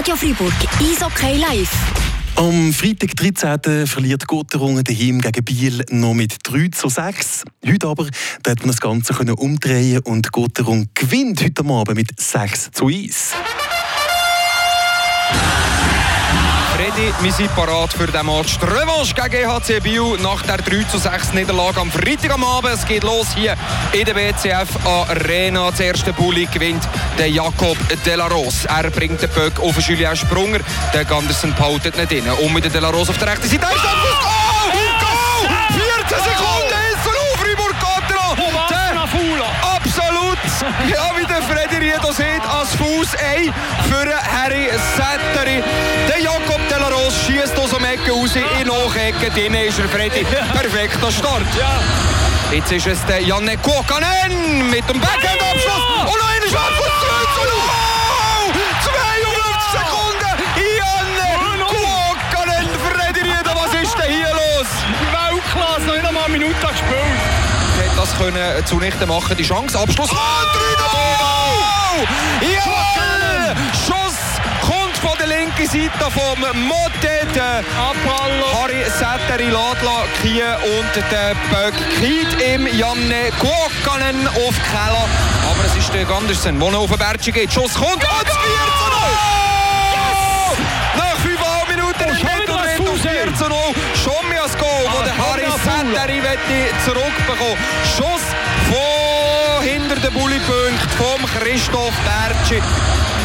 [0.00, 1.70] Radio Fribourg, Eishockey live.
[2.36, 3.86] Am Freitag 13.
[3.86, 7.44] verliert Gotterungen daheim gegen Biel noch mit 3 zu 6.
[7.66, 12.86] Heute aber hat man das Ganze umdrehen und Gotterung gewinnt heute Abend mit 6 zu
[12.86, 13.32] 1.
[16.80, 18.56] Freddy, wir sind parat für den Match.
[18.56, 22.72] Die Revanche gegen EHC Biel nach der 3 zu 6 Niederlage am Freitag am Abend.
[22.72, 23.54] Es geht los hier
[23.92, 25.70] in der BCF Arena.
[25.70, 26.82] Das erste Bulli gewinnt
[27.18, 28.64] der Jakob Delaros.
[28.64, 30.60] Er bringt den Böck auf Julien Sprunger.
[30.94, 32.32] Der Gandersen behaltet nicht rein.
[32.42, 33.66] Und mit Delaros auf der rechten Seite.
[40.88, 43.52] Ja, wie der Freddy Riedo sieht, als Fuß ein
[43.88, 45.62] für Harry Setteri.
[46.08, 49.30] Der Jakob Delaros schießt aus dem Ecke raus, in Nachecke.
[49.30, 50.24] Drin ist er Freddy.
[50.24, 51.42] Perfekter Start.
[52.50, 55.84] Jetzt ist es der Janne Kuokanen mit dem Backhand-Abschluss.
[56.00, 57.54] Und noch eine Chance für 2 zu 0.
[58.84, 60.34] 52 Sekunden.
[60.78, 61.28] Janne
[61.66, 62.68] Kuokanen.
[62.90, 64.68] Freddy Riedo, was ist denn hier los?
[65.12, 67.09] Weltklasse, noch nicht einmal eine Minute gespielt.
[68.00, 69.78] Das können zunichte machen, die Chance.
[69.78, 70.10] Abschluss.
[70.10, 70.22] Und 3
[72.40, 73.54] Jawohl!
[73.74, 74.16] Schuss
[74.62, 77.26] kommt von der linken Seite vom Motte.
[77.34, 77.62] Der
[78.54, 85.06] Harry Setteri Ladla hier und der Böck Kiet im Janne Kuokkanen auf Keller.
[85.50, 87.52] Aber es ist der Gandersen, der noch auf den Berg geht.
[87.52, 89.49] Schuss kommt und 4 zu 0!
[93.02, 93.56] 4 zu 0.
[93.94, 96.22] Schon mehr als Goal, wo der Harry Setteri
[96.84, 97.56] zurückbekommen
[97.96, 98.22] Schuss
[99.62, 102.60] hinter den Bulli-Punkt vom Christoph Bertschi.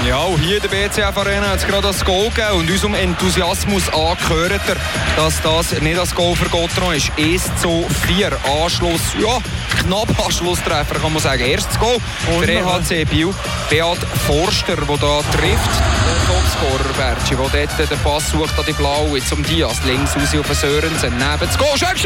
[0.07, 2.93] Ja, auch hier in der BCF Arena hat es gerade das Goal gegeben und unserem
[2.93, 4.75] Enthusiasmus angehört er,
[5.15, 7.11] dass das nicht das Goal für Gotron ist.
[7.17, 8.31] 1 zu 4
[8.63, 9.39] Anschluss, ja,
[9.81, 11.43] knapp Anschlusstreffer kann man sagen.
[11.43, 11.97] Erstes Goal
[12.39, 13.33] für EHC Biel.
[13.69, 13.97] Beat
[14.27, 15.71] Forster, der da trifft,
[16.05, 20.39] der Topscorer Bertschi, der dort den Pass sucht an die Blaue zum Diaz, links raus
[20.39, 21.97] auf den Sörensen, neben das Goal, schön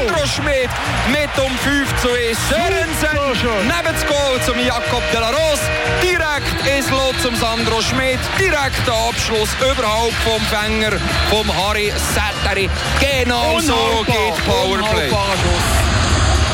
[0.00, 0.10] gespielt!
[0.10, 0.70] Sandro Schmidt
[1.10, 2.38] mit um 5 zu 1.
[2.48, 3.18] Sörensen
[3.62, 5.60] neben das Goal zum Jakob Delaros.
[6.02, 8.20] Direkt ins Lot zum Sandro Schmidt.
[8.38, 10.98] Direkt der Abschluss überhaupt vom Fänger,
[11.30, 12.68] vom Harry Setteri.
[13.00, 15.10] Genau so geht Powerplay.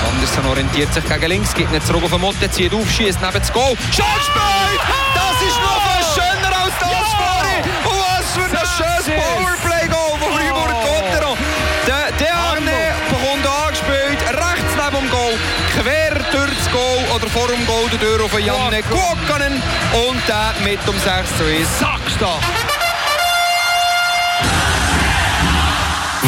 [0.08, 3.38] Andersen orientiert sich gegen links, geht nicht zurück auf den Motte, zieht auf, schießt neben
[3.38, 3.76] das Goal.
[3.92, 4.80] Schön gespielt!
[5.14, 5.75] Das ist noch
[17.98, 21.78] Goal durch auf Janne Kuokkanen und der mit um 6 zu 1.
[21.78, 22.38] Sag's da.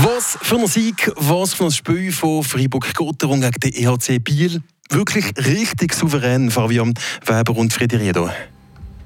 [0.03, 4.63] Was für ein Sieg, was für ein Spiel von Freiburg-Gotteron gegen den EHC Biel.
[4.91, 6.95] Wirklich richtig souverän, Fabian
[7.27, 8.31] Weber und Freddy Riedo.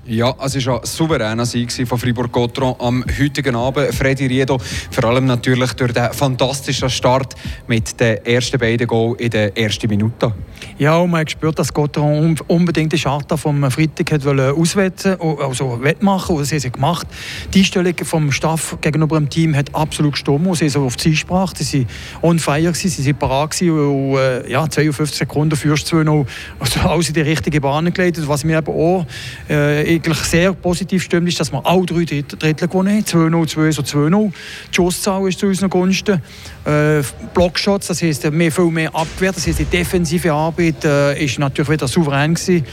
[0.04, 3.94] Ja, es war ein souveräner Sieg von Fribourg-Gotteron am heutigen Abend.
[3.94, 4.58] Freddy Riedo,
[4.90, 7.36] vor allem natürlich durch den fantastischen Start
[7.68, 10.34] mit den ersten beiden Goal in der ersten Minute.
[10.76, 15.80] Ja, und man hat gespürt, dass Gotteron unbedingt die Charta vom Freitag hat auswetzen also
[15.80, 17.06] wettmachen und sie haben gemacht.
[17.54, 20.56] Die Einstellung vom Staff gegenüber dem Team hat absolut gestimmt.
[20.56, 21.86] Sie sind auf die Zielsprache, sie
[22.20, 26.26] waren on fire, sie waren parat und äh, ja, 52 Sekunden führst 2-0.
[26.58, 28.26] Also alles in die richtige Bahn geleitet.
[28.26, 29.06] Was mir aber auch
[29.48, 33.04] äh, eigentlich sehr positiv stimmt, ist, dass wir alle drei Drittel gewonnen haben.
[33.04, 34.32] 2-0, 2 so 2-0.
[34.70, 36.22] Die Schusszahl ist zu unseren Gunsten.
[36.64, 37.02] Äh,
[37.34, 41.88] Blockshots, das heisst, mehr, viel mehr Abwehr, das heisst, die defensive Arbeit äh, natürlich wieder
[41.88, 42.64] souverän gewesen.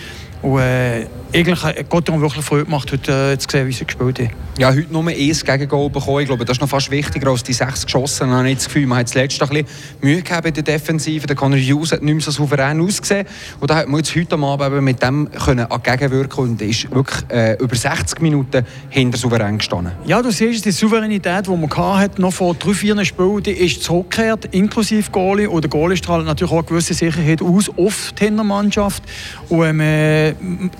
[0.41, 4.19] Und äh, eigentlich hat Gott wirklich Freude gemacht, heute äh, zu sehen, wie sie gespielt
[4.19, 4.29] haben.
[4.57, 6.21] Ja, heute nur ein Gegengol bekommen.
[6.21, 8.27] Ich glaube, das ist noch fast wichtiger als die sechs geschossen.
[8.27, 9.67] Ich habe das Gefühl, man hat das letzte ein bisschen
[10.01, 11.27] Mühe gehabt in der Defensive.
[11.27, 13.25] Der Conor Hughes hat nicht mehr so souverän ausgesehen.
[13.59, 17.29] Und da hat man jetzt heute Abend eben mit dem können gegenwirken und ist wirklich
[17.29, 19.93] äh, über 60 Minuten hinter souverän gestanden.
[20.05, 23.83] Ja, du siehst, die Souveränität, die man hatte, noch vor drei, vier Spielen, die ist
[23.83, 25.49] zurückgekehrt, inklusive Goalie.
[25.49, 29.03] Und der Goalie strahlt natürlich auch eine gewisse Sicherheit aus auf die Hintermannschaft.
[29.47, 29.79] Und,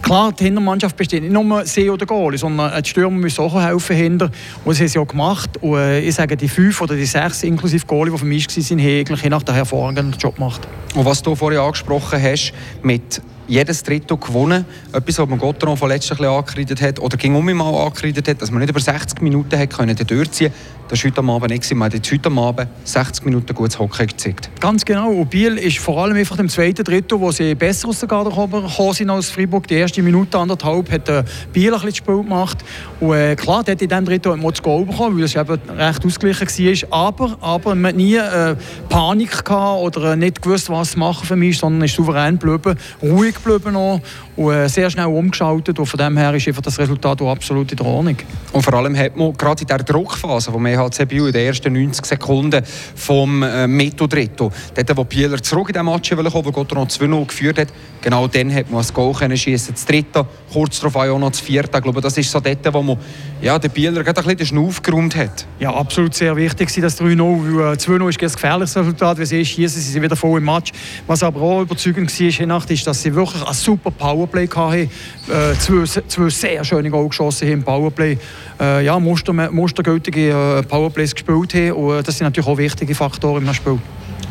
[0.02, 3.96] klar, die Hintermannschaft besteht nicht nur See oder Goalie, sondern die Stürmer müssen auch helfen
[3.96, 4.26] hinter.
[4.66, 5.50] Und das haben sie auch gemacht.
[5.62, 8.80] Und äh, ich sage, die fünf oder die sechs, inklusive Goalie, die für mich waren,
[8.80, 10.68] haben eigentlich nach der hervorragenden Job gemacht.
[10.96, 12.54] Und was du vorhin angesprochen hast,
[12.84, 14.66] mit jedes Drittel gewonnen.
[14.94, 18.42] Etwas, was man Gotteron von letztem Jahr angekreidet hat oder ging um mal angekreidet hat,
[18.42, 20.54] dass man nicht über 60 Minuten hat können durchziehen
[20.88, 21.76] Das war heute Abend nicht.
[21.76, 24.50] Man hat heute Abend 60 Minuten gutes Hockey gezeigt.
[24.60, 25.12] Ganz genau.
[25.12, 28.30] Und Biel ist vor allem einfach im zweiten Drittel, wo sie besser aus der Garde
[28.30, 29.68] gekommen sind als Freiburg.
[29.68, 32.58] Die erste Minute, anderthalb, hat äh, Biel ein bisschen Spiel gemacht.
[33.00, 35.60] Und äh, klar, der hat in diesem Drittel mal das Goal bekommen, weil es eben
[35.70, 36.48] recht ausgeglichen
[36.92, 37.08] war.
[37.08, 38.56] Aber, aber man hat nie äh,
[38.90, 43.36] Panik gehabt oder äh, nicht gewusst, was machen für mich, sondern ist souverän geblieben, ruhig
[43.44, 44.02] geblieben noch
[44.36, 45.80] und äh, sehr schnell umgeschaltet.
[45.80, 48.18] Und von dem her ist einfach das Resultat auch absolut in Ordnung.
[48.54, 51.46] Und vor allem hat man gerade in der Druckphase, wo man HC Biel in den
[51.46, 52.64] ersten 90 Sekunden
[52.96, 56.88] vom äh, Metro Dritto, dort, wo Bieler zurück in den Match kommen wo Gott noch
[56.88, 57.68] 2-0 geführt hat,
[58.02, 59.74] genau dann hat man das Goal können schießen.
[59.74, 61.78] Das dritte, kurz darauf auch noch das vierte.
[61.78, 62.98] Ich glaube, das ist so dort, wo man
[63.42, 65.46] ja, den Bieler gerade ein bisschen den Schnuff geräumt hat.
[65.60, 67.78] Ja, absolut sehr wichtig, das 3-0.
[67.78, 69.18] 2-0 ist ein gefährliches Resultat.
[69.20, 70.72] Wie sie schießen, sie sind wieder voll im Match.
[71.08, 74.90] Was aber auch überzeugend war, ist, dass sie wirklich ein super Powerplay hatten.
[75.28, 78.18] Äh, zwei, zwei sehr schöne Goal geschossen haben im Powerplay.
[78.60, 81.72] Äh, ja, muster, mustergültige äh, Powerplays gespielt haben.
[81.74, 83.80] Und das sind natürlich auch wichtige Faktoren im Spiel.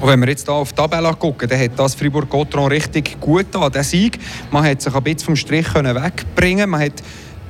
[0.01, 3.55] Und wenn wir jetzt hier auf die Tabelle gucken, dann hat das Fribourg-Gotron richtig gut
[3.57, 4.19] an, der Sieg.
[4.53, 7.03] Man hat sich ein bisschen vom Strich wegbringen Man hat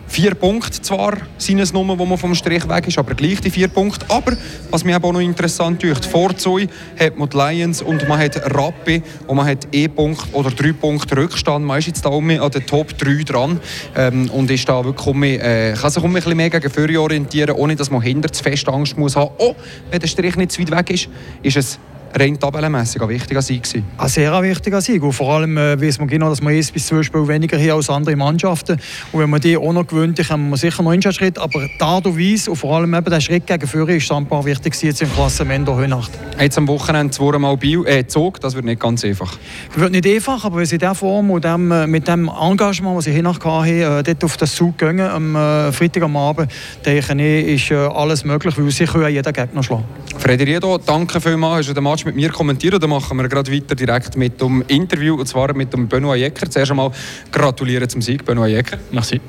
[0.09, 3.51] Vier Punkte zwar sind es Nummer, wo man vom Strich weg ist, aber gleich die
[3.51, 4.07] vier Punkte.
[4.09, 4.33] Aber
[4.71, 6.67] was mir auch noch interessant ist, Zoi
[6.99, 11.17] hat man die Lions und man hat Rappi und man hat E-Punkt oder drei Punkte
[11.17, 11.65] Rückstand.
[11.65, 13.61] Man ist jetzt da um an den Top 3 dran
[13.95, 17.03] ähm, und ist da wirklich um, äh, kann sich um ein bisschen mehr gegen Führer
[17.03, 19.35] orientieren, ohne dass man hinter zu fest Angst muss haben.
[19.39, 19.55] Oh,
[19.91, 21.09] wenn der Strich nicht zu weit weg ist,
[21.43, 21.79] ist es
[22.15, 23.85] rein tabellenmässig ein wichtiger Sieg gewesen.
[23.97, 25.03] Ein sehr wichtiger Sieg.
[25.03, 27.75] Und vor allem äh, weiß man genau, dass man eins bis zwei Spiele weniger hier
[27.75, 28.79] als andere Mannschaften.
[29.13, 31.39] Und wenn man die auch noch gewöhnt, dann haben wir sicher noch einen Schritt.
[31.39, 34.75] Aber Art und Weise und vor allem eben der Schritt gegen Führer ist Sandbar wichtig
[34.83, 36.11] jetzt im Klassement heute Nacht.
[36.39, 39.37] Jetzt am Wochenende zweimal Bio, äh, Zug, das wird nicht ganz einfach.
[39.69, 42.29] Das wird nicht einfach, aber wenn sie in dieser Form und dem, äh, mit dem
[42.29, 46.03] Engagement, das sie hier nach hatten, äh, dort auf den Zug gehen, am äh, Freitag
[46.03, 46.51] am Abend,
[46.85, 49.85] denke ich, ist äh, alles möglich, weil sie können jeden Gegner schlagen.
[50.19, 52.83] Frederico, danke vielmals, hast du den Match mit mir kommentiert.
[52.83, 56.51] Dann machen wir gerade weiter direkt mit dem Interview, und zwar mit dem Benoit Jecker.
[56.51, 56.91] Zuerst einmal
[57.31, 58.79] gratulieren zum Sieg, Benoit Jecker.
[58.91, 59.21] Merci.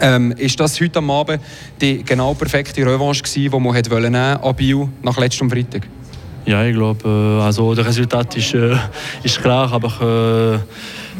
[0.00, 1.40] Ähm, ist das heute am Abend
[1.80, 5.86] die genau perfekte Revanche gewesen, die man hätte wollen an Biel nach letztem Freitag?
[6.46, 8.76] Ja, ich glaube, äh, also das Resultat ist, äh,
[9.22, 10.58] ist klar, aber äh,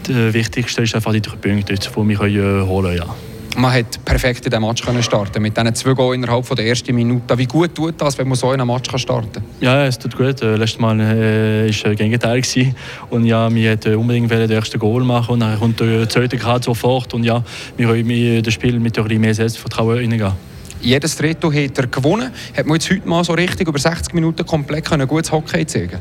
[0.06, 2.96] das Wichtigste ist einfach die drei Punkte, die wir äh, holen können.
[2.96, 6.66] Ja man hat perfekt in diesem Match können starten mit diesen zwei Goals innerhalb der
[6.66, 7.38] ersten Minute.
[7.38, 9.42] Wie gut tut das, wenn man so in einem Match starten kann?
[9.60, 10.42] Ja, es tut gut.
[10.42, 12.40] Äh, letztes Mal war äh, es ein Gegenteil.
[12.40, 12.74] Gewesen.
[13.10, 16.64] Und ja, wir wollten unbedingt das erste Goal machen und dann kommt der zweite gerade
[16.64, 17.14] sofort.
[17.14, 17.42] Und ja,
[17.76, 20.32] wir wollen das Spiel mit ein bisschen mehr Selbstvertrauen reingehen
[20.80, 22.30] jedes Drittel hat er gewonnen.
[22.54, 25.98] Hat man jetzt heute mal so richtig über 60 Minuten komplett können gutes Hockey zeigen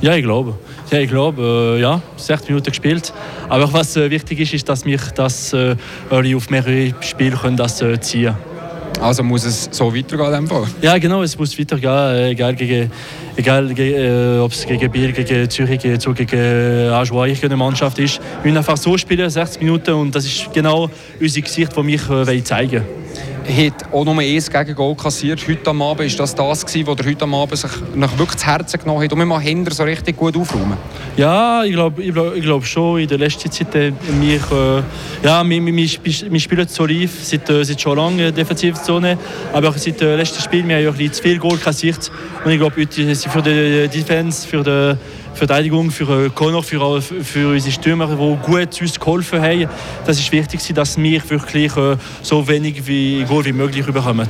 [0.00, 0.54] Ja, ich glaube.
[0.90, 3.12] Ja, ich glaube, äh, ja, 60 Minuten gespielt.
[3.48, 5.76] Aber was äh, wichtig ist, ist, dass wir das äh,
[6.10, 8.34] auf mehrere Spiele können das, äh, ziehen
[8.98, 10.64] Also muss es so weitergehen in Fall?
[10.80, 11.90] Ja, genau, es muss weitergehen.
[11.90, 12.90] Äh, egal, gegen,
[13.36, 17.98] egal äh, ob es gegen Biel, gegen Zürich, gegen Zug, gegen äh, Ajoie eine Mannschaft
[17.98, 18.20] ist.
[18.42, 19.92] Wir müssen einfach so spielen, 60 Minuten.
[19.92, 20.88] Und das ist genau
[21.20, 23.09] unsere Gesicht, die wir äh, zeigen wollen
[23.48, 25.46] hat auch nur ein Gegengol kassiert.
[25.46, 28.38] Heute am Abend ist das das gewesen, wo der heute am Abend sich nach wirklich
[28.38, 30.76] zu Herzen genommen hat und wir mal hinter so richtig gut aufräumen.
[31.16, 33.00] Ja, ich glaube ich glaub, ich glaub schon.
[33.00, 34.82] In der letzten Zeit äh, wir, äh,
[35.22, 39.18] ja, wir, wir, wir spielen seit, äh, seit schon lange in der Defensivzone,
[39.52, 42.10] aber seit dem letzten Spiel wir haben wir zu viel Goal kassiert
[42.44, 44.98] und ich glaube heute für die Defense, für die
[45.34, 49.68] Verteidigung, für äh, Connor, für, für unsere Stürmer, die gut uns geholfen haben.
[50.06, 54.28] Das ist wichtig, dass wir wirklich äh, so wenig wie Goal wie möglich bekommen.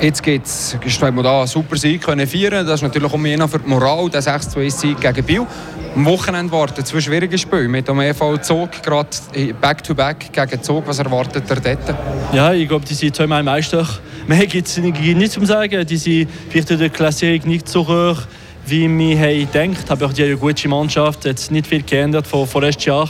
[0.00, 2.66] Jetzt gibt es, wir da einen super Sieg können feiern.
[2.66, 5.46] Das ist natürlich auch mehr für die Moral, der 6-2-Sieg gegen Biel.
[5.94, 9.08] Am Wochenende warten zwei schwierige Spiele mit dem EV Zug, gerade
[9.58, 10.86] back-to-back gegen Zug.
[10.86, 11.96] Was erwartet ihr dort?
[12.34, 13.88] Ja, ich glaube, die sind zweimal Meister.
[14.26, 15.86] Mehr gibt es nicht zu sagen.
[15.86, 18.18] Die sind vielleicht in der Klassierung nicht so hoch
[18.66, 19.90] wie wir haben gedacht.
[19.90, 23.08] Aber die haben eine gute Mannschaft, es hat nicht viel geändert von, von letztes Jahr.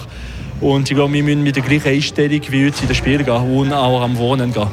[0.60, 3.56] Und ich glaube, wir müssen mit der gleichen Einstellung wie heute in das Spiel gehen
[3.56, 4.68] und auch am Wohnen gehen.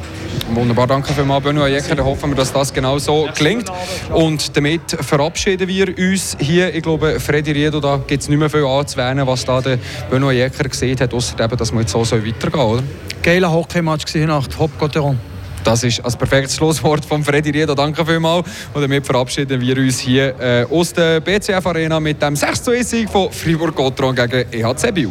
[0.54, 1.94] Wunderbar, danke vielmals, Benoit Jecker.
[1.94, 3.70] Dann hoffen wir, dass das genau so gelingt.
[4.10, 6.74] Und damit verabschieden wir uns hier.
[6.74, 9.78] Ich glaube, Freddy Riedo, da gibt es nicht mehr viel anzuwählen, was da der
[10.10, 12.82] Benoit Jecker gesehen hat, außer dass wir jetzt so weitergehen soll, oder?
[13.22, 15.18] Geiler Hockeymatch gesehen nach Hop-Gotteron.
[15.64, 17.74] Das ist ein perfektes Schlusswort von Freddy Rieda.
[17.74, 18.46] Danke vielmals.
[18.74, 22.70] Und damit verabschieden wir uns hier äh, aus der BCF Arena mit dem 6 zu
[22.70, 25.10] 1 Sieg von Fribourg-Gotron gegen EHC Biel.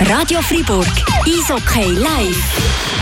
[0.00, 0.86] Radio Fribourg,
[1.24, 2.93] Eishockey live.